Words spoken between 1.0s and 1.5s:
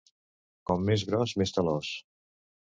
gros,